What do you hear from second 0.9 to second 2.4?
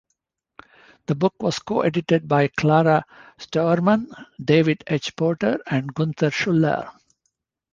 The book was co-edited